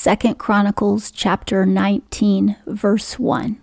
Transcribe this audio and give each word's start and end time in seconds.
2 0.00 0.34
Chronicles 0.34 1.10
chapter 1.10 1.66
19 1.66 2.54
verse 2.68 3.18
1. 3.18 3.60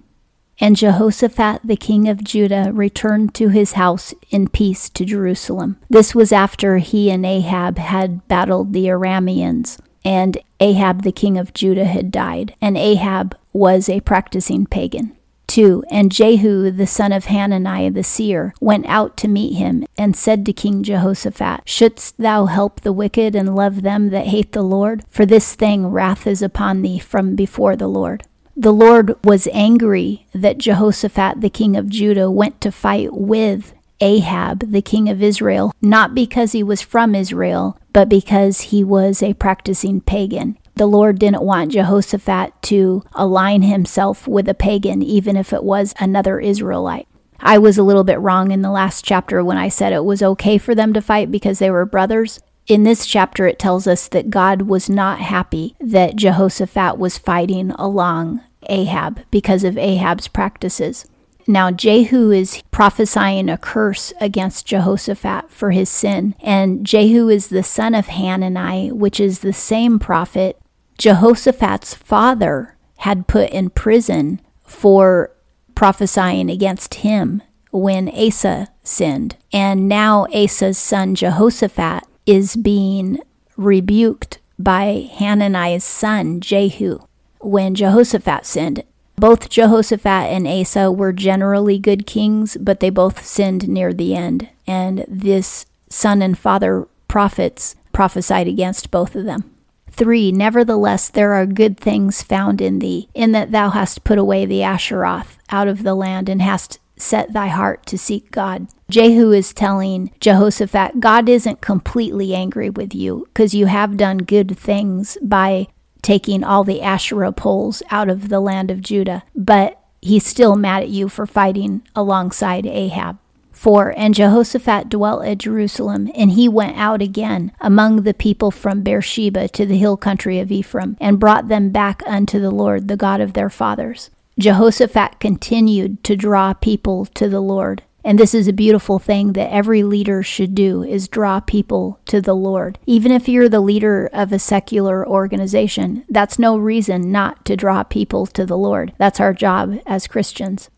And 0.59 0.75
Jehoshaphat 0.75 1.61
the 1.63 1.77
king 1.77 2.09
of 2.09 2.25
Judah 2.25 2.71
returned 2.73 3.33
to 3.35 3.47
his 3.47 3.73
house 3.73 4.13
in 4.31 4.49
peace 4.49 4.89
to 4.89 5.05
Jerusalem. 5.05 5.77
This 5.89 6.13
was 6.13 6.33
after 6.33 6.79
he 6.79 7.09
and 7.09 7.25
Ahab 7.25 7.77
had 7.77 8.27
battled 8.27 8.73
the 8.73 8.87
Arameans, 8.87 9.79
and 10.03 10.37
Ahab 10.59 11.03
the 11.03 11.13
king 11.13 11.37
of 11.37 11.53
Judah 11.53 11.85
had 11.85 12.11
died, 12.11 12.53
and 12.59 12.77
Ahab 12.77 13.37
was 13.53 13.87
a 13.87 14.01
practicing 14.01 14.65
pagan. 14.65 15.15
2. 15.47 15.83
And 15.89 16.11
Jehu 16.11 16.71
the 16.71 16.87
son 16.87 17.11
of 17.11 17.25
Hanani 17.25 17.89
the 17.89 18.03
seer 18.03 18.53
went 18.59 18.85
out 18.87 19.17
to 19.17 19.27
meet 19.27 19.55
him, 19.55 19.85
and 19.97 20.15
said 20.15 20.45
to 20.45 20.53
King 20.53 20.83
Jehoshaphat, 20.83 21.61
Shouldst 21.65 22.17
thou 22.17 22.45
help 22.45 22.81
the 22.81 22.93
wicked 22.93 23.35
and 23.35 23.55
love 23.55 23.81
them 23.81 24.09
that 24.09 24.27
hate 24.27 24.51
the 24.51 24.61
Lord? 24.61 25.03
For 25.09 25.25
this 25.25 25.55
thing 25.55 25.87
wrath 25.87 26.27
is 26.27 26.41
upon 26.41 26.81
thee 26.81 26.99
from 26.99 27.35
before 27.35 27.75
the 27.75 27.87
Lord. 27.87 28.23
The 28.57 28.73
Lord 28.73 29.15
was 29.23 29.49
angry 29.51 30.27
that 30.33 30.57
Jehoshaphat 30.57 31.41
the 31.41 31.49
king 31.49 31.75
of 31.75 31.89
Judah 31.89 32.31
went 32.31 32.61
to 32.61 32.71
fight 32.71 33.13
with 33.13 33.73
Ahab 34.01 34.71
the 34.71 34.81
king 34.81 35.09
of 35.09 35.21
Israel, 35.21 35.73
not 35.81 36.15
because 36.15 36.51
he 36.51 36.63
was 36.63 36.81
from 36.81 37.15
Israel, 37.15 37.77
but 37.93 38.09
because 38.09 38.61
he 38.61 38.83
was 38.83 39.21
a 39.21 39.33
practicing 39.33 40.01
pagan. 40.01 40.57
The 40.75 40.87
Lord 40.87 41.19
didn't 41.19 41.41
want 41.41 41.71
Jehoshaphat 41.71 42.61
to 42.63 43.03
align 43.13 43.61
himself 43.61 44.27
with 44.27 44.49
a 44.49 44.53
pagan, 44.53 45.01
even 45.01 45.37
if 45.37 45.53
it 45.53 45.63
was 45.63 45.93
another 45.99 46.39
Israelite. 46.39 47.07
I 47.39 47.57
was 47.57 47.77
a 47.77 47.83
little 47.83 48.03
bit 48.03 48.19
wrong 48.19 48.51
in 48.51 48.61
the 48.61 48.71
last 48.71 49.05
chapter 49.05 49.41
when 49.43 49.57
I 49.57 49.69
said 49.69 49.93
it 49.93 50.03
was 50.03 50.21
okay 50.21 50.57
for 50.57 50.75
them 50.75 50.93
to 50.93 51.01
fight 51.01 51.31
because 51.31 51.59
they 51.59 51.71
were 51.71 51.85
brothers. 51.85 52.41
In 52.67 52.83
this 52.83 53.05
chapter, 53.05 53.47
it 53.47 53.59
tells 53.59 53.87
us 53.87 54.09
that 54.09 54.29
God 54.29 54.63
was 54.63 54.89
not 54.89 55.19
happy 55.19 55.75
that 55.79 56.17
Jehoshaphat 56.17 56.97
was 56.97 57.17
fighting 57.17 57.71
along 57.71 58.41
Ahab 58.67 59.21
because 59.31 59.63
of 59.63 59.77
Ahab's 59.77 60.27
practices. 60.27 61.05
Now, 61.47 61.69
Jehu 61.69 62.31
is 62.31 62.63
prophesying 62.71 63.49
a 63.49 63.57
curse 63.57 64.11
against 64.19 64.65
Jehoshaphat 64.65 65.51
for 65.51 65.71
his 65.71 65.89
sin, 65.89 66.33
and 66.41 66.85
Jehu 66.85 67.29
is 67.29 67.49
the 67.49 67.61
son 67.61 67.93
of 67.93 68.07
Hanani, 68.07 68.91
which 68.91 69.19
is 69.19 69.39
the 69.39 69.53
same 69.53 69.99
prophet 69.99 70.59
Jehoshaphat's 70.97 71.93
father 71.93 72.75
had 72.97 73.27
put 73.27 73.49
in 73.49 73.69
prison 73.69 74.41
for 74.63 75.31
prophesying 75.75 76.49
against 76.49 76.95
him 76.95 77.41
when 77.71 78.09
Asa 78.09 78.69
sinned. 78.83 79.35
And 79.51 79.89
now 79.89 80.25
Asa's 80.33 80.77
son 80.77 81.15
Jehoshaphat 81.15 82.03
is 82.25 82.55
being 82.55 83.19
rebuked 83.57 84.39
by 84.57 85.09
Hanani's 85.17 85.83
son 85.83 86.39
Jehu 86.39 86.99
when 87.39 87.75
Jehoshaphat 87.75 88.45
sinned. 88.45 88.83
Both 89.17 89.49
Jehoshaphat 89.49 90.31
and 90.31 90.47
Asa 90.47 90.91
were 90.91 91.13
generally 91.13 91.77
good 91.77 92.05
kings, 92.05 92.57
but 92.59 92.79
they 92.79 92.89
both 92.89 93.25
sinned 93.25 93.67
near 93.67 93.93
the 93.93 94.15
end. 94.15 94.49
And 94.67 95.05
this 95.07 95.65
son 95.89 96.21
and 96.21 96.37
father 96.37 96.87
prophets 97.07 97.75
prophesied 97.93 98.47
against 98.47 98.91
both 98.91 99.15
of 99.15 99.25
them. 99.25 99.54
3. 99.95 100.31
Nevertheless, 100.31 101.09
there 101.09 101.33
are 101.33 101.45
good 101.45 101.79
things 101.79 102.21
found 102.21 102.61
in 102.61 102.79
thee, 102.79 103.09
in 103.13 103.31
that 103.31 103.51
thou 103.51 103.69
hast 103.69 104.03
put 104.03 104.17
away 104.17 104.45
the 104.45 104.61
Asheroth 104.61 105.37
out 105.49 105.67
of 105.67 105.83
the 105.83 105.95
land 105.95 106.29
and 106.29 106.41
hast 106.41 106.79
set 106.97 107.33
thy 107.33 107.47
heart 107.47 107.85
to 107.87 107.97
seek 107.97 108.31
God. 108.31 108.67
Jehu 108.89 109.31
is 109.31 109.53
telling 109.53 110.11
Jehoshaphat, 110.19 110.99
God 110.99 111.27
isn't 111.27 111.61
completely 111.61 112.35
angry 112.35 112.69
with 112.69 112.93
you 112.93 113.27
because 113.33 113.53
you 113.53 113.65
have 113.65 113.97
done 113.97 114.19
good 114.19 114.57
things 114.57 115.17
by 115.21 115.67
taking 116.01 116.43
all 116.43 116.63
the 116.63 116.81
Asherah 116.81 117.31
poles 117.31 117.81
out 117.89 118.09
of 118.09 118.29
the 118.29 118.39
land 118.39 118.69
of 118.69 118.81
Judah, 118.81 119.23
but 119.35 119.81
he's 120.01 120.25
still 120.25 120.55
mad 120.55 120.83
at 120.83 120.89
you 120.89 121.09
for 121.09 121.25
fighting 121.25 121.81
alongside 121.95 122.65
Ahab. 122.65 123.17
4. 123.55 123.93
And 123.97 124.13
Jehoshaphat 124.13 124.89
dwelt 124.89 125.25
at 125.25 125.39
Jerusalem, 125.39 126.11
and 126.13 126.31
he 126.31 126.47
went 126.47 126.77
out 126.77 127.01
again 127.01 127.51
among 127.59 128.03
the 128.03 128.13
people 128.13 128.51
from 128.51 128.81
Beersheba 128.81 129.47
to 129.49 129.65
the 129.65 129.77
hill 129.77 129.97
country 129.97 130.39
of 130.39 130.51
Ephraim, 130.51 130.97
and 130.99 131.19
brought 131.19 131.47
them 131.47 131.69
back 131.69 132.03
unto 132.05 132.39
the 132.39 132.51
Lord, 132.51 132.87
the 132.87 132.97
God 132.97 133.21
of 133.21 133.33
their 133.33 133.49
fathers. 133.49 134.09
Jehoshaphat 134.37 135.19
continued 135.19 136.03
to 136.03 136.15
draw 136.15 136.53
people 136.53 137.05
to 137.05 137.29
the 137.29 137.39
Lord. 137.39 137.83
And 138.03 138.19
this 138.19 138.35
is 138.35 138.47
a 138.47 138.53
beautiful 138.53 138.99
thing 138.99 139.33
that 139.33 139.51
every 139.51 139.81
leader 139.81 140.21
should 140.21 140.53
do 140.53 140.83
is 140.83 141.07
draw 141.07 141.39
people 141.39 141.99
to 142.05 142.21
the 142.21 142.35
Lord. 142.35 142.77
Even 142.85 143.11
if 143.11 143.27
you're 143.27 143.49
the 143.49 143.59
leader 143.59 144.07
of 144.13 144.31
a 144.31 144.37
secular 144.37 145.07
organization, 145.07 146.05
that's 146.07 146.37
no 146.37 146.55
reason 146.55 147.11
not 147.11 147.43
to 147.45 147.57
draw 147.57 147.81
people 147.81 148.27
to 148.27 148.45
the 148.45 148.57
Lord. 148.57 148.93
That's 148.99 149.19
our 149.19 149.33
job 149.33 149.79
as 149.87 150.05
Christians. 150.05 150.69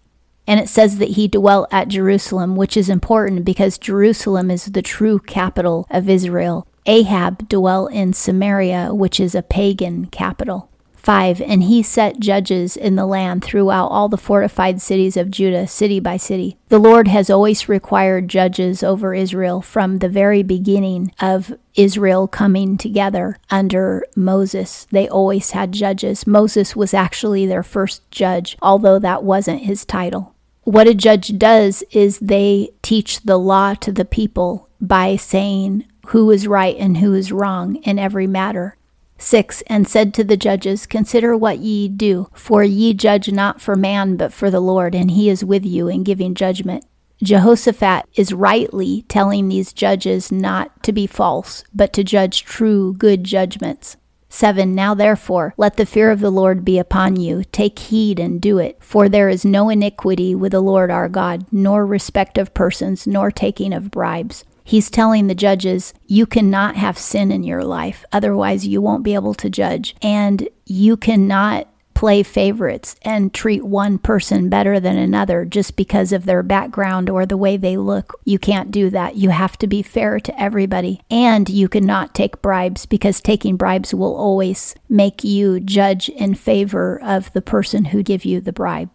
And 0.48 0.60
it 0.60 0.70
says 0.70 0.98
that 0.98 1.10
he 1.10 1.28
dwelt 1.28 1.68
at 1.72 1.90
Jerusalem, 1.90 2.56
which 2.56 2.78
is 2.78 2.90
important 2.90 3.46
because 3.46 3.78
Jerusalem 3.78 4.50
is 4.50 4.66
the 4.66 4.82
true 4.82 5.20
capital 5.20 5.86
of 5.92 6.10
Israel. 6.10 6.66
Ahab 6.86 7.50
dwelt 7.50 7.92
in 7.92 8.14
Samaria, 8.14 8.96
which 8.96 9.20
is 9.20 9.36
a 9.36 9.44
pagan 9.44 10.06
capital. 10.06 10.70
5. 11.08 11.42
And 11.42 11.64
he 11.64 11.84
set 11.84 12.20
judges 12.20 12.76
in 12.76 12.96
the 12.96 13.06
land 13.06 13.42
throughout 13.42 13.88
all 13.88 14.10
the 14.10 14.18
fortified 14.18 14.82
cities 14.82 15.16
of 15.16 15.32
Judah, 15.32 15.66
city 15.66 16.02
by 16.02 16.18
city. 16.18 16.58
The 16.68 16.80
Lord 16.80 17.08
has 17.08 17.30
always 17.30 17.70
required 17.70 18.28
judges 18.28 18.84
over 18.84 19.14
Israel 19.14 19.62
from 19.62 20.00
the 20.00 20.10
very 20.10 20.44
beginning 20.44 21.14
of 21.22 21.54
Israel 21.76 22.28
coming 22.28 22.78
together 22.78 23.38
under 23.50 24.04
Moses. 24.18 24.86
They 24.92 25.08
always 25.08 25.52
had 25.52 25.72
judges. 25.72 26.28
Moses 26.28 26.76
was 26.76 26.94
actually 26.94 27.46
their 27.46 27.64
first 27.64 28.10
judge, 28.12 28.58
although 28.62 29.00
that 29.00 29.24
wasn't 29.24 29.62
his 29.62 29.86
title. 29.86 30.36
What 30.68 30.86
a 30.86 30.94
judge 30.94 31.38
does 31.38 31.82
is 31.92 32.20
they 32.20 32.72
teach 32.82 33.22
the 33.22 33.38
law 33.38 33.74
to 33.76 33.90
the 33.90 34.04
people 34.04 34.68
by 34.82 35.16
saying 35.16 35.86
who 36.08 36.30
is 36.30 36.46
right 36.46 36.76
and 36.78 36.98
who 36.98 37.14
is 37.14 37.32
wrong 37.32 37.78
in 37.84 37.98
every 37.98 38.28
matter. 38.28 38.76
6 39.18 39.64
And 39.68 39.88
said 39.88 40.14
to 40.14 40.26
the 40.26 40.36
judges, 40.36 40.86
Consider 40.86 41.38
what 41.38 41.60
ye 41.60 41.88
do, 41.88 42.28
for 42.34 42.66
ye 42.66 42.94
judge 42.94 43.32
not 43.32 43.62
for 43.62 43.78
man, 43.78 44.18
but 44.18 44.34
for 44.34 44.52
the 44.52 44.60
Lord, 44.60 44.94
and 44.94 45.12
he 45.12 45.30
is 45.30 45.42
with 45.42 45.66
you 45.66 45.88
in 45.88 46.04
giving 46.04 46.36
judgment. 46.36 46.84
Jehoshaphat 47.24 48.06
is 48.16 48.34
rightly 48.34 49.06
telling 49.08 49.48
these 49.48 49.72
judges 49.72 50.34
not 50.34 50.84
to 50.84 50.92
be 50.92 51.08
false, 51.08 51.64
but 51.74 51.94
to 51.94 52.04
judge 52.04 52.44
true, 52.44 52.94
good 52.94 53.24
judgments. 53.24 53.96
7 54.30 54.76
Now 54.76 54.94
therefore, 54.94 55.54
let 55.58 55.78
the 55.78 55.86
fear 55.86 56.12
of 56.12 56.20
the 56.20 56.30
Lord 56.30 56.66
be 56.66 56.78
upon 56.78 57.16
you. 57.16 57.44
Take 57.52 57.80
heed 57.80 58.20
and 58.20 58.42
do 58.42 58.58
it. 58.58 58.78
For 58.80 59.08
there 59.08 59.30
is 59.30 59.46
no 59.46 59.70
iniquity 59.70 60.36
with 60.36 60.52
the 60.52 60.62
Lord 60.62 60.92
our 60.92 61.10
God, 61.10 61.46
nor 61.52 61.86
respect 61.86 62.38
of 62.38 62.54
persons, 62.54 63.08
nor 63.08 63.32
taking 63.32 63.74
of 63.74 63.92
bribes. 63.92 64.44
He's 64.64 64.90
telling 64.90 65.28
the 65.28 65.36
judges, 65.36 65.94
you 66.08 66.26
cannot 66.26 66.76
have 66.76 66.98
sin 66.98 67.32
in 67.32 67.44
your 67.44 67.64
life. 67.64 68.04
Otherwise, 68.12 68.68
you 68.68 68.82
won't 68.82 69.04
be 69.04 69.14
able 69.14 69.34
to 69.36 69.50
judge. 69.50 69.96
And 70.02 70.50
you 70.66 70.98
cannot 70.98 71.70
play 71.98 72.22
favorites 72.22 72.96
and 73.02 73.34
treat 73.34 73.64
one 73.64 73.98
person 73.98 74.50
better 74.50 74.80
than 74.80 75.00
another 75.00 75.44
just 75.44 75.76
because 75.76 76.12
of 76.12 76.26
their 76.26 76.44
background 76.44 77.10
or 77.10 77.26
the 77.26 77.36
way 77.36 77.58
they 77.58 77.76
look. 77.76 78.14
You 78.24 78.38
can't 78.38 78.70
do 78.70 78.92
that. 78.92 79.16
You 79.16 79.32
have 79.32 79.58
to 79.58 79.66
be 79.66 79.82
fair 79.82 80.20
to 80.20 80.40
everybody. 80.40 81.02
And 81.10 81.50
you 81.50 81.68
cannot 81.68 82.14
take 82.14 82.40
bribes 82.40 82.86
because 82.86 83.20
taking 83.20 83.58
bribes 83.58 83.96
will 83.96 84.16
always 84.16 84.76
make 84.88 85.24
you 85.24 85.60
judge 85.60 86.08
in 86.10 86.36
favor 86.36 87.02
of 87.02 87.34
the 87.34 87.42
person 87.42 87.86
who 87.86 88.04
give 88.04 88.26
you 88.26 88.42
the 88.42 88.54
bribe. 88.54 88.92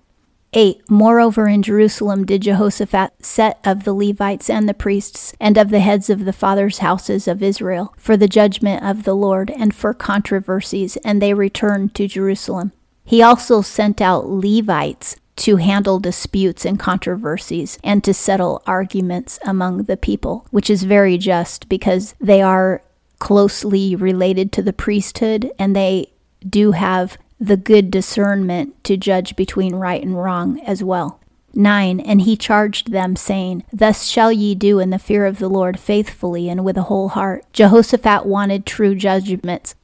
8. 0.52 0.88
Moreover, 0.88 1.48
in 1.48 1.64
Jerusalem 1.64 2.24
did 2.24 2.42
Jehoshaphat 2.42 3.24
set 3.24 3.58
of 3.64 3.82
the 3.82 3.94
Levites 3.94 4.48
and 4.48 4.68
the 4.68 4.74
priests 4.74 5.34
and 5.40 5.58
of 5.58 5.70
the 5.70 5.80
heads 5.80 6.08
of 6.08 6.24
the 6.24 6.32
fathers' 6.32 6.78
houses 6.78 7.26
of 7.26 7.42
Israel 7.42 7.94
for 7.96 8.16
the 8.16 8.28
judgment 8.28 8.84
of 8.84 9.02
the 9.02 9.14
Lord 9.16 9.50
and 9.50 9.74
for 9.74 9.92
controversies, 9.92 10.96
and 10.98 11.20
they 11.20 11.34
returned 11.34 11.96
to 11.96 12.06
Jerusalem. 12.06 12.70
He 13.04 13.22
also 13.22 13.62
sent 13.62 14.00
out 14.00 14.28
Levites 14.28 15.16
to 15.36 15.56
handle 15.56 15.98
disputes 15.98 16.64
and 16.64 16.78
controversies 16.78 17.78
and 17.82 18.04
to 18.04 18.14
settle 18.14 18.62
arguments 18.66 19.38
among 19.44 19.84
the 19.84 19.96
people, 19.96 20.46
which 20.50 20.70
is 20.70 20.82
very 20.84 21.18
just 21.18 21.68
because 21.68 22.14
they 22.20 22.42
are 22.42 22.82
closely 23.18 23.96
related 23.96 24.52
to 24.52 24.62
the 24.62 24.72
priesthood 24.72 25.50
and 25.58 25.74
they 25.74 26.12
do 26.48 26.72
have 26.72 27.16
the 27.40 27.56
good 27.56 27.90
discernment 27.90 28.82
to 28.84 28.96
judge 28.96 29.36
between 29.36 29.74
right 29.74 30.02
and 30.02 30.22
wrong 30.22 30.60
as 30.60 30.82
well. 30.82 31.18
9. 31.54 32.00
And 32.00 32.22
he 32.22 32.36
charged 32.36 32.92
them, 32.92 33.16
saying, 33.16 33.64
Thus 33.72 34.06
shall 34.06 34.32
ye 34.32 34.54
do 34.54 34.78
in 34.78 34.90
the 34.90 34.98
fear 34.98 35.26
of 35.26 35.38
the 35.38 35.48
Lord 35.48 35.78
faithfully 35.78 36.48
and 36.48 36.64
with 36.64 36.76
a 36.76 36.84
whole 36.84 37.10
heart. 37.10 37.44
Jehoshaphat 37.52 38.26
wanted 38.26 38.64
true 38.64 38.94
judgments. 38.94 39.74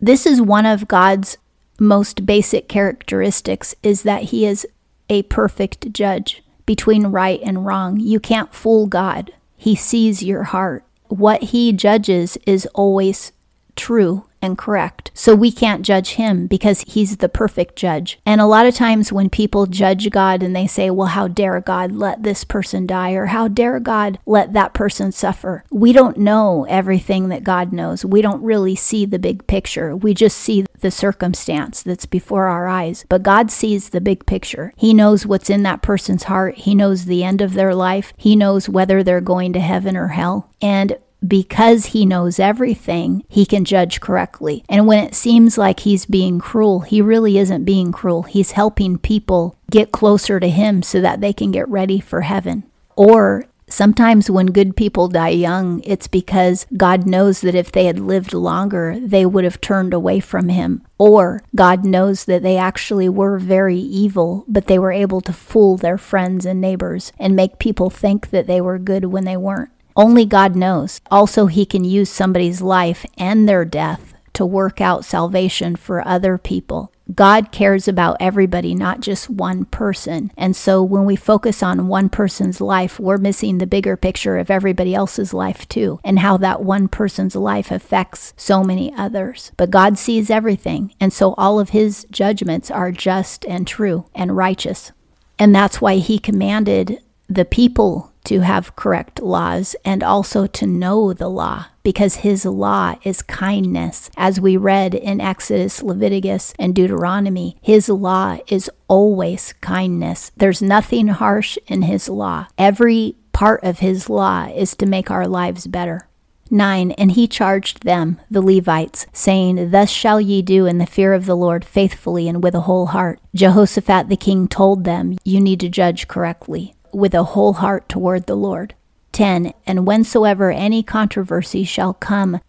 This 0.00 0.26
is 0.26 0.40
one 0.40 0.64
of 0.64 0.88
God's 0.88 1.36
most 1.78 2.26
basic 2.26 2.68
characteristics 2.68 3.74
is 3.82 4.02
that 4.02 4.24
he 4.24 4.44
is 4.46 4.66
a 5.08 5.22
perfect 5.24 5.92
judge 5.92 6.42
between 6.66 7.06
right 7.06 7.40
and 7.42 7.64
wrong. 7.64 7.98
You 7.98 8.20
can't 8.20 8.54
fool 8.54 8.86
God. 8.86 9.32
He 9.56 9.74
sees 9.74 10.22
your 10.22 10.44
heart. 10.44 10.84
What 11.08 11.44
he 11.44 11.72
judges 11.72 12.36
is 12.46 12.66
always 12.74 13.32
true 13.74 14.27
and 14.40 14.56
correct. 14.56 15.10
So 15.14 15.34
we 15.34 15.50
can't 15.50 15.82
judge 15.82 16.10
him 16.10 16.46
because 16.46 16.82
he's 16.86 17.18
the 17.18 17.28
perfect 17.28 17.76
judge. 17.76 18.18
And 18.24 18.40
a 18.40 18.46
lot 18.46 18.66
of 18.66 18.74
times 18.74 19.12
when 19.12 19.30
people 19.30 19.66
judge 19.66 20.10
God 20.10 20.42
and 20.42 20.54
they 20.54 20.66
say, 20.66 20.90
well, 20.90 21.08
how 21.08 21.28
dare 21.28 21.60
God 21.60 21.92
let 21.92 22.22
this 22.22 22.44
person 22.44 22.86
die 22.86 23.12
or 23.12 23.26
how 23.26 23.48
dare 23.48 23.80
God 23.80 24.18
let 24.26 24.52
that 24.52 24.74
person 24.74 25.12
suffer? 25.12 25.64
We 25.70 25.92
don't 25.92 26.18
know 26.18 26.66
everything 26.68 27.28
that 27.28 27.44
God 27.44 27.72
knows. 27.72 28.04
We 28.04 28.22
don't 28.22 28.42
really 28.42 28.76
see 28.76 29.04
the 29.04 29.18
big 29.18 29.46
picture. 29.46 29.96
We 29.96 30.14
just 30.14 30.38
see 30.38 30.66
the 30.80 30.90
circumstance 30.90 31.82
that's 31.82 32.06
before 32.06 32.46
our 32.46 32.68
eyes. 32.68 33.04
But 33.08 33.22
God 33.22 33.50
sees 33.50 33.88
the 33.88 34.00
big 34.00 34.26
picture. 34.26 34.72
He 34.76 34.94
knows 34.94 35.26
what's 35.26 35.50
in 35.50 35.62
that 35.64 35.82
person's 35.82 36.24
heart. 36.24 36.56
He 36.56 36.74
knows 36.74 37.04
the 37.04 37.24
end 37.24 37.40
of 37.40 37.54
their 37.54 37.74
life. 37.74 38.12
He 38.16 38.36
knows 38.36 38.68
whether 38.68 39.02
they're 39.02 39.20
going 39.20 39.52
to 39.54 39.60
heaven 39.60 39.96
or 39.96 40.08
hell. 40.08 40.50
And 40.60 40.96
because 41.26 41.86
he 41.86 42.06
knows 42.06 42.38
everything, 42.38 43.24
he 43.28 43.44
can 43.44 43.64
judge 43.64 44.00
correctly. 44.00 44.64
And 44.68 44.86
when 44.86 45.04
it 45.04 45.14
seems 45.14 45.58
like 45.58 45.80
he's 45.80 46.06
being 46.06 46.38
cruel, 46.38 46.80
he 46.80 47.02
really 47.02 47.38
isn't 47.38 47.64
being 47.64 47.92
cruel. 47.92 48.22
He's 48.22 48.52
helping 48.52 48.98
people 48.98 49.56
get 49.70 49.92
closer 49.92 50.40
to 50.40 50.48
him 50.48 50.82
so 50.82 51.00
that 51.00 51.20
they 51.20 51.32
can 51.32 51.50
get 51.50 51.68
ready 51.68 52.00
for 52.00 52.22
heaven. 52.22 52.64
Or 52.96 53.44
Sometimes 53.70 54.30
when 54.30 54.46
good 54.46 54.76
people 54.76 55.08
die 55.08 55.28
young, 55.28 55.82
it's 55.84 56.08
because 56.08 56.66
God 56.74 57.06
knows 57.06 57.42
that 57.42 57.54
if 57.54 57.70
they 57.70 57.84
had 57.84 57.98
lived 57.98 58.32
longer, 58.32 58.98
they 58.98 59.26
would 59.26 59.44
have 59.44 59.60
turned 59.60 59.92
away 59.92 60.20
from 60.20 60.48
Him. 60.48 60.82
Or 60.96 61.42
God 61.54 61.84
knows 61.84 62.24
that 62.24 62.42
they 62.42 62.56
actually 62.56 63.08
were 63.08 63.38
very 63.38 63.78
evil, 63.78 64.44
but 64.48 64.66
they 64.66 64.78
were 64.78 64.92
able 64.92 65.20
to 65.20 65.32
fool 65.32 65.76
their 65.76 65.98
friends 65.98 66.46
and 66.46 66.60
neighbors 66.60 67.12
and 67.18 67.36
make 67.36 67.58
people 67.58 67.90
think 67.90 68.30
that 68.30 68.46
they 68.46 68.60
were 68.60 68.78
good 68.78 69.06
when 69.06 69.24
they 69.24 69.36
weren't. 69.36 69.70
Only 69.98 70.24
God 70.24 70.54
knows. 70.54 71.00
Also, 71.10 71.46
He 71.46 71.66
can 71.66 71.82
use 71.82 72.08
somebody's 72.08 72.62
life 72.62 73.04
and 73.18 73.48
their 73.48 73.64
death 73.64 74.14
to 74.34 74.46
work 74.46 74.80
out 74.80 75.04
salvation 75.04 75.74
for 75.74 76.06
other 76.06 76.38
people. 76.38 76.92
God 77.12 77.50
cares 77.50 77.88
about 77.88 78.18
everybody, 78.20 78.72
not 78.76 79.00
just 79.00 79.28
one 79.28 79.64
person. 79.64 80.30
And 80.36 80.54
so 80.54 80.84
when 80.84 81.04
we 81.04 81.16
focus 81.16 81.62
on 81.62 81.88
one 81.88 82.08
person's 82.08 82.60
life, 82.60 83.00
we're 83.00 83.16
missing 83.16 83.58
the 83.58 83.66
bigger 83.66 83.96
picture 83.96 84.38
of 84.38 84.52
everybody 84.52 84.94
else's 84.94 85.34
life 85.34 85.68
too, 85.68 85.98
and 86.04 86.20
how 86.20 86.36
that 86.36 86.62
one 86.62 86.86
person's 86.86 87.34
life 87.34 87.72
affects 87.72 88.34
so 88.36 88.62
many 88.62 88.94
others. 88.94 89.50
But 89.56 89.70
God 89.70 89.98
sees 89.98 90.30
everything, 90.30 90.94
and 91.00 91.12
so 91.12 91.34
all 91.36 91.58
of 91.58 91.70
his 91.70 92.06
judgments 92.12 92.70
are 92.70 92.92
just 92.92 93.44
and 93.46 93.66
true 93.66 94.06
and 94.14 94.36
righteous. 94.36 94.92
And 95.40 95.52
that's 95.52 95.80
why 95.80 95.96
he 95.96 96.20
commanded 96.20 97.00
the 97.28 97.44
people 97.44 98.12
to 98.28 98.40
have 98.40 98.76
correct 98.76 99.22
laws 99.22 99.74
and 99.86 100.02
also 100.02 100.46
to 100.46 100.66
know 100.66 101.14
the 101.14 101.30
law 101.30 101.64
because 101.82 102.16
his 102.16 102.44
law 102.44 102.94
is 103.02 103.22
kindness. 103.22 104.10
As 104.18 104.38
we 104.38 104.54
read 104.58 104.94
in 104.94 105.18
Exodus, 105.18 105.82
Leviticus, 105.82 106.52
and 106.58 106.74
Deuteronomy, 106.74 107.56
his 107.62 107.88
law 107.88 108.36
is 108.46 108.70
always 108.86 109.54
kindness. 109.62 110.30
There's 110.36 110.60
nothing 110.60 111.08
harsh 111.08 111.56
in 111.68 111.82
his 111.82 112.10
law. 112.10 112.48
Every 112.58 113.16
part 113.32 113.64
of 113.64 113.78
his 113.78 114.10
law 114.10 114.46
is 114.54 114.76
to 114.76 114.84
make 114.84 115.10
our 115.10 115.26
lives 115.26 115.66
better. 115.66 116.06
9. 116.50 116.90
And 116.92 117.12
he 117.12 117.28
charged 117.28 117.82
them, 117.84 118.20
the 118.30 118.42
Levites, 118.42 119.06
saying, 119.12 119.70
Thus 119.70 119.88
shall 119.90 120.20
ye 120.20 120.42
do 120.42 120.66
in 120.66 120.76
the 120.76 120.86
fear 120.86 121.14
of 121.14 121.24
the 121.24 121.36
Lord 121.36 121.64
faithfully 121.64 122.28
and 122.28 122.42
with 122.42 122.54
a 122.54 122.62
whole 122.62 122.86
heart. 122.86 123.20
Jehoshaphat 123.34 124.08
the 124.08 124.16
king 124.16 124.48
told 124.48 124.84
them, 124.84 125.16
You 125.24 125.40
need 125.40 125.60
to 125.60 125.68
judge 125.68 126.08
correctly 126.08 126.74
with 126.92 127.14
a 127.14 127.24
whole 127.24 127.54
heart 127.54 127.88
toward 127.88 128.26
the 128.26 128.36
Lord. 128.36 128.74
10. 129.12 129.52
And 129.66 129.80
whensoever 129.80 130.50
any 130.50 130.82
controversy 130.82 131.64
shall 131.64 131.94
come 131.94 132.40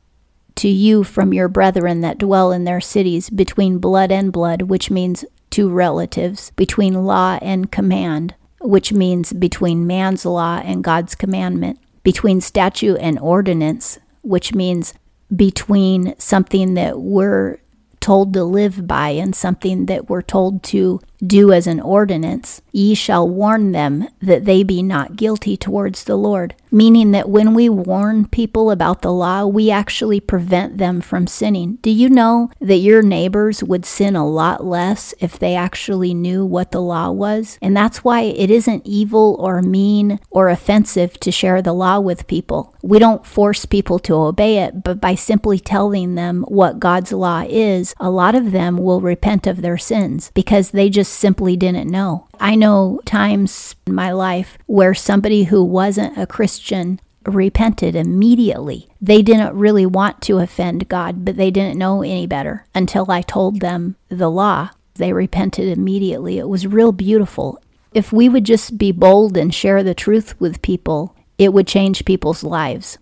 to 0.56 0.68
you 0.68 1.04
from 1.04 1.34
your 1.34 1.48
brethren 1.48 2.02
that 2.02 2.18
dwell 2.18 2.52
in 2.52 2.66
their 2.66 2.82
cities 2.82 3.30
between 3.30 3.80
blood 3.80 4.12
and 4.12 4.32
blood, 4.32 4.64
which 4.64 4.92
means 4.92 5.24
two 5.50 5.70
relatives, 5.70 6.52
between 6.52 7.06
law 7.06 7.40
and 7.42 7.72
command, 7.72 8.36
which 8.60 8.92
means 8.92 9.32
between 9.34 9.88
man's 9.88 10.26
law 10.26 10.62
and 10.64 10.84
God's 10.84 11.16
commandment, 11.16 11.80
between 12.04 12.42
statute 12.42 12.98
and 13.00 13.18
ordinance, 13.20 14.00
which 14.22 14.54
means 14.54 14.94
between 15.34 16.14
something 16.18 16.74
that 16.74 17.00
we're 17.00 17.58
told 18.00 18.34
to 18.34 18.44
live 18.44 18.88
by 18.88 19.10
and 19.10 19.36
something 19.36 19.86
that 19.86 20.10
we're 20.10 20.22
told 20.22 20.64
to 20.64 21.00
do 21.26 21.52
as 21.52 21.68
an 21.68 21.80
ordinance, 21.80 22.62
ye 22.72 22.94
shall 22.94 23.28
warn 23.28 23.72
them 23.72 24.08
that 24.22 24.46
they 24.46 24.64
be 24.64 24.82
not 24.82 25.16
guilty 25.16 25.58
towards 25.58 26.04
the 26.04 26.16
Lord. 26.16 26.56
Meaning 26.72 27.12
that 27.12 27.30
when 27.30 27.54
we 27.54 27.68
warn 27.68 28.28
people 28.28 28.70
about 28.70 29.02
the 29.02 29.12
law, 29.12 29.46
we 29.46 29.72
actually 29.72 30.20
prevent 30.20 30.78
them 30.78 31.02
from 31.02 31.26
sinning. 31.26 31.80
Do 31.82 31.90
you 31.90 32.10
know 32.10 32.52
that 32.60 32.78
your 32.78 33.02
neighbors 33.02 33.64
would 33.64 33.86
sin 33.86 34.16
a 34.16 34.28
lot 34.28 34.64
less 34.64 35.14
if 35.20 35.40
they 35.40 35.56
actually 35.56 36.14
knew 36.14 36.46
what 36.46 36.72
the 36.72 36.82
law 36.82 37.10
was? 37.10 37.58
And 37.62 37.76
that's 37.76 38.04
why 38.04 38.22
it 38.22 38.52
isn't 38.52 38.86
evil 38.86 39.36
or 39.40 39.62
mean 39.62 40.20
or 40.30 40.50
offensive 40.50 41.20
to 41.22 41.32
share 41.32 41.62
the 41.62 41.74
law 41.74 42.00
with 42.00 42.28
people. 42.28 42.76
We 42.84 43.00
don't 43.00 43.26
force 43.26 43.66
people 43.66 44.00
to 44.00 44.14
obey 44.16 44.60
it, 44.60 44.84
but 44.84 45.02
by 45.02 45.16
simply 45.16 45.60
telling 45.60 46.16
them 46.16 46.46
what 46.48 46.80
God's 46.80 47.12
law 47.12 47.44
is, 47.48 47.96
a 48.00 48.10
lot 48.10 48.36
of 48.36 48.52
them 48.52 48.78
will 48.78 49.02
repent 49.02 49.48
of 49.48 49.62
their 49.62 49.78
sins 49.78 50.32
because 50.34 50.72
they 50.72 50.90
just 51.10 51.20
simply 51.20 51.58
didn't 51.58 51.90
know. 51.90 52.28
I 52.40 52.56
know 52.56 53.02
times 53.04 53.76
in 53.88 53.96
my 53.96 54.12
life 54.12 54.58
where 54.68 54.94
somebody 54.94 55.46
who 55.46 55.64
wasn't 55.64 56.18
a 56.18 56.28
Christian 56.28 57.00
repented 57.26 57.96
immediately. 57.96 58.88
They 59.02 59.22
didn't 59.22 59.56
really 59.56 59.86
want 59.86 60.22
to 60.24 60.38
offend 60.38 60.88
God, 60.88 61.26
but 61.26 61.36
they 61.36 61.52
didn't 61.52 61.80
know 61.80 62.04
any 62.04 62.28
better 62.28 62.66
until 62.76 63.10
I 63.10 63.22
told 63.24 63.60
them 63.60 63.96
the 64.10 64.30
law. 64.30 64.70
They 64.96 65.12
repented 65.12 65.68
immediately. 65.68 66.38
It 66.38 66.48
was 66.48 66.68
real 66.68 66.92
beautiful. 66.92 67.62
If 67.94 68.14
we 68.14 68.30
would 68.30 68.46
just 68.46 68.78
be 68.78 68.92
bold 68.92 69.36
and 69.36 69.54
share 69.54 69.84
the 69.84 69.96
truth 69.96 70.40
with 70.40 70.62
people, 70.62 71.16
it 71.38 71.54
would 71.54 71.68
change 71.68 72.06
people's 72.06 72.44
lives. 72.44 72.98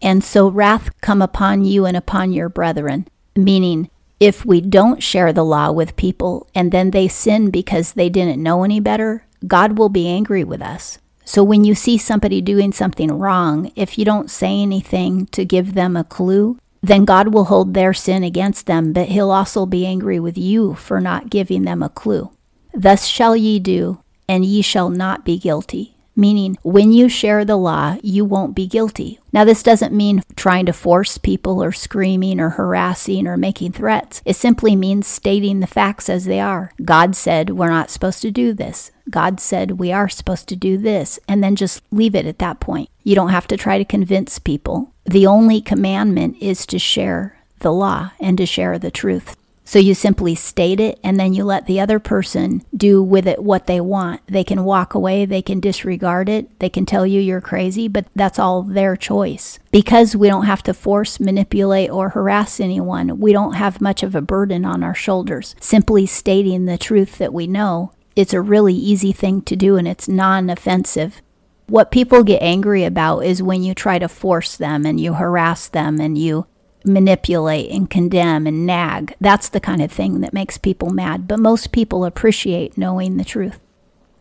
And 0.00 0.22
so 0.22 0.48
wrath 0.48 0.90
come 1.00 1.20
upon 1.20 1.64
you 1.64 1.84
and 1.84 1.96
upon 1.96 2.32
your 2.32 2.48
brethren, 2.48 3.08
meaning 3.34 3.90
if 4.20 4.44
we 4.44 4.60
don't 4.60 5.02
share 5.02 5.32
the 5.32 5.44
law 5.44 5.72
with 5.72 5.96
people 5.96 6.46
and 6.54 6.70
then 6.70 6.90
they 6.90 7.08
sin 7.08 7.50
because 7.50 7.94
they 7.94 8.10
didn't 8.10 8.42
know 8.42 8.62
any 8.62 8.78
better, 8.78 9.24
God 9.46 9.78
will 9.78 9.88
be 9.88 10.06
angry 10.06 10.44
with 10.44 10.60
us. 10.60 10.98
So 11.24 11.42
when 11.42 11.64
you 11.64 11.74
see 11.74 11.96
somebody 11.96 12.42
doing 12.42 12.72
something 12.72 13.10
wrong, 13.10 13.72
if 13.74 13.98
you 13.98 14.04
don't 14.04 14.30
say 14.30 14.60
anything 14.60 15.26
to 15.28 15.44
give 15.46 15.72
them 15.72 15.96
a 15.96 16.04
clue, 16.04 16.58
then 16.82 17.06
God 17.06 17.32
will 17.32 17.44
hold 17.44 17.72
their 17.72 17.94
sin 17.94 18.22
against 18.22 18.66
them, 18.66 18.92
but 18.92 19.08
he'll 19.08 19.30
also 19.30 19.64
be 19.64 19.86
angry 19.86 20.20
with 20.20 20.36
you 20.36 20.74
for 20.74 21.00
not 21.00 21.30
giving 21.30 21.62
them 21.62 21.82
a 21.82 21.88
clue. 21.88 22.30
Thus 22.74 23.06
shall 23.06 23.36
ye 23.36 23.58
do, 23.58 24.02
and 24.28 24.44
ye 24.44 24.60
shall 24.60 24.90
not 24.90 25.24
be 25.24 25.38
guilty 25.38 25.94
meaning 26.16 26.58
when 26.62 26.92
you 26.92 27.08
share 27.08 27.44
the 27.44 27.56
law, 27.56 27.96
you 28.02 28.24
won't 28.24 28.54
be 28.54 28.66
guilty. 28.66 29.18
Now, 29.32 29.44
this 29.44 29.62
doesn't 29.62 29.94
mean 29.94 30.22
trying 30.36 30.66
to 30.66 30.72
force 30.72 31.18
people 31.18 31.62
or 31.62 31.72
screaming 31.72 32.40
or 32.40 32.50
harassing 32.50 33.26
or 33.26 33.36
making 33.36 33.72
threats. 33.72 34.22
It 34.24 34.36
simply 34.36 34.74
means 34.76 35.06
stating 35.06 35.60
the 35.60 35.66
facts 35.66 36.08
as 36.08 36.24
they 36.24 36.40
are. 36.40 36.72
God 36.84 37.14
said 37.14 37.50
we're 37.50 37.68
not 37.68 37.90
supposed 37.90 38.22
to 38.22 38.30
do 38.30 38.52
this. 38.52 38.90
God 39.08 39.40
said 39.40 39.72
we 39.72 39.92
are 39.92 40.08
supposed 40.08 40.48
to 40.48 40.56
do 40.56 40.78
this, 40.78 41.18
and 41.26 41.42
then 41.42 41.56
just 41.56 41.82
leave 41.90 42.14
it 42.14 42.26
at 42.26 42.38
that 42.38 42.60
point. 42.60 42.90
You 43.02 43.14
don't 43.14 43.30
have 43.30 43.48
to 43.48 43.56
try 43.56 43.78
to 43.78 43.84
convince 43.84 44.38
people. 44.38 44.92
The 45.04 45.26
only 45.26 45.60
commandment 45.60 46.36
is 46.40 46.66
to 46.66 46.78
share 46.78 47.36
the 47.58 47.72
law 47.72 48.12
and 48.20 48.38
to 48.38 48.46
share 48.46 48.78
the 48.78 48.90
truth. 48.90 49.36
So 49.70 49.78
you 49.78 49.94
simply 49.94 50.34
state 50.34 50.80
it 50.80 50.98
and 51.04 51.20
then 51.20 51.32
you 51.32 51.44
let 51.44 51.66
the 51.66 51.78
other 51.78 52.00
person 52.00 52.64
do 52.76 53.04
with 53.04 53.28
it 53.28 53.44
what 53.44 53.68
they 53.68 53.80
want. 53.80 54.20
They 54.26 54.42
can 54.42 54.64
walk 54.64 54.94
away, 54.94 55.24
they 55.26 55.42
can 55.42 55.60
disregard 55.60 56.28
it, 56.28 56.58
they 56.58 56.68
can 56.68 56.84
tell 56.84 57.06
you 57.06 57.20
you're 57.20 57.40
crazy, 57.40 57.86
but 57.86 58.06
that's 58.16 58.40
all 58.40 58.64
their 58.64 58.96
choice. 58.96 59.60
Because 59.70 60.16
we 60.16 60.26
don't 60.26 60.46
have 60.46 60.64
to 60.64 60.74
force, 60.74 61.20
manipulate, 61.20 61.88
or 61.88 62.08
harass 62.08 62.58
anyone, 62.58 63.20
we 63.20 63.32
don't 63.32 63.52
have 63.52 63.80
much 63.80 64.02
of 64.02 64.16
a 64.16 64.20
burden 64.20 64.64
on 64.64 64.82
our 64.82 64.92
shoulders. 64.92 65.54
Simply 65.60 66.04
stating 66.04 66.64
the 66.64 66.76
truth 66.76 67.18
that 67.18 67.32
we 67.32 67.46
know, 67.46 67.92
it's 68.16 68.34
a 68.34 68.40
really 68.40 68.74
easy 68.74 69.12
thing 69.12 69.40
to 69.42 69.54
do 69.54 69.76
and 69.76 69.86
it's 69.86 70.08
non 70.08 70.50
offensive. 70.50 71.22
What 71.68 71.92
people 71.92 72.24
get 72.24 72.42
angry 72.42 72.82
about 72.82 73.20
is 73.20 73.40
when 73.40 73.62
you 73.62 73.74
try 73.74 74.00
to 74.00 74.08
force 74.08 74.56
them 74.56 74.84
and 74.84 74.98
you 74.98 75.14
harass 75.14 75.68
them 75.68 76.00
and 76.00 76.18
you 76.18 76.48
manipulate 76.84 77.70
and 77.70 77.90
condemn 77.90 78.46
and 78.46 78.66
nag. 78.66 79.14
That's 79.20 79.48
the 79.48 79.60
kind 79.60 79.82
of 79.82 79.92
thing 79.92 80.20
that 80.20 80.32
makes 80.32 80.58
people 80.58 80.90
mad, 80.90 81.28
but 81.28 81.38
most 81.38 81.72
people 81.72 82.04
appreciate 82.04 82.78
knowing 82.78 83.16
the 83.16 83.24
truth. 83.24 83.58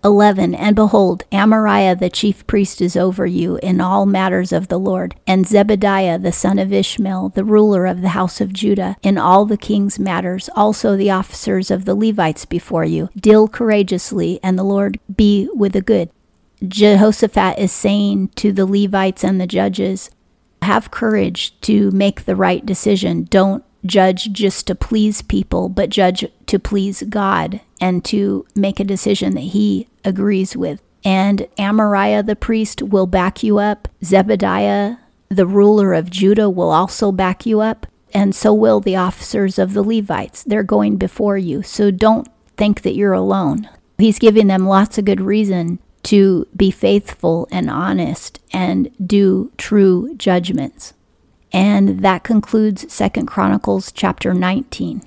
11 0.04 0.56
And 0.56 0.76
behold, 0.76 1.26
Amariah 1.32 2.00
the 2.00 2.10
chief 2.10 2.48
priest 2.48 2.82
is 2.82 2.96
over 2.96 3.26
you 3.26 3.58
in 3.58 3.82
all 3.82 4.06
matters 4.06 4.54
of 4.54 4.70
the 4.70 4.80
Lord, 4.80 5.16
and 5.28 5.46
Zebadiah 5.46 6.22
the 6.22 6.32
son 6.32 6.58
of 6.58 6.72
Ishmael, 6.72 7.30
the 7.30 7.44
ruler 7.44 7.86
of 7.86 8.02
the 8.02 8.10
house 8.10 8.40
of 8.40 8.54
Judah, 8.54 8.96
in 9.02 9.18
all 9.18 9.46
the 9.46 9.58
king's 9.58 10.00
matters, 10.00 10.50
also 10.56 10.96
the 10.96 11.12
officers 11.12 11.70
of 11.70 11.84
the 11.84 11.96
Levites 11.96 12.46
before 12.46 12.86
you. 12.86 13.10
Deal 13.16 13.48
courageously, 13.48 14.40
and 14.42 14.58
the 14.58 14.64
Lord 14.64 15.00
be 15.14 15.50
with 15.54 15.74
the 15.74 15.82
good. 15.82 16.10
Jehoshaphat 16.66 17.58
is 17.58 17.72
saying 17.72 18.30
to 18.36 18.52
the 18.52 18.66
Levites 18.66 19.24
and 19.24 19.40
the 19.40 19.48
judges, 19.48 20.12
Have 20.70 20.92
courage 20.92 21.60
to 21.62 21.90
make 21.90 22.26
the 22.26 22.36
right 22.36 22.64
decision. 22.64 23.24
Don't 23.24 23.64
judge 23.88 24.32
just 24.32 24.68
to 24.68 24.76
please 24.76 25.24
people, 25.24 25.68
but 25.68 25.90
judge 25.90 26.24
to 26.46 26.60
please 26.60 27.02
God 27.10 27.60
and 27.82 28.06
to 28.06 28.46
make 28.56 28.80
a 28.80 28.84
decision 28.84 29.34
that 29.34 29.50
He 29.58 29.88
agrees 30.06 30.56
with. 30.56 30.80
And 31.04 31.48
Amariah 31.58 32.24
the 32.24 32.36
priest 32.36 32.84
will 32.84 33.08
back 33.08 33.42
you 33.42 33.58
up. 33.58 33.88
Zebadiah, 34.04 35.00
the 35.30 35.48
ruler 35.48 35.96
of 35.96 36.12
Judah, 36.12 36.52
will 36.52 36.70
also 36.70 37.12
back 37.12 37.48
you 37.48 37.62
up. 37.62 37.88
And 38.14 38.36
so 38.36 38.54
will 38.54 38.80
the 38.80 38.96
officers 38.96 39.58
of 39.58 39.74
the 39.74 39.82
Levites. 39.84 40.44
They're 40.44 40.62
going 40.62 40.98
before 40.98 41.40
you. 41.40 41.64
So 41.64 41.90
don't 41.90 42.28
think 42.58 42.84
that 42.84 42.94
you're 42.94 43.14
alone. 43.14 43.68
He's 43.98 44.20
giving 44.20 44.46
them 44.46 44.68
lots 44.68 45.00
of 45.00 45.06
good 45.06 45.20
reason 45.20 45.80
to 46.04 46.48
be 46.56 46.72
faithful 46.72 47.48
and 47.52 47.70
honest 47.70 48.40
and 48.54 48.90
do 49.06 49.52
true 49.58 50.14
judgments. 50.18 50.94
And 51.52 52.00
that 52.02 52.24
concludes 52.24 52.92
Second 52.92 53.26
Chronicles 53.26 53.92
chapter 53.92 54.34
19. 54.34 55.02